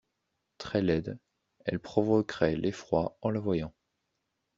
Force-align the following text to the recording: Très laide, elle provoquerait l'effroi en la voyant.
Très 0.57 0.81
laide, 0.81 1.19
elle 1.63 1.77
provoquerait 1.79 2.55
l'effroi 2.55 3.15
en 3.21 3.29
la 3.29 3.39
voyant. 3.39 3.71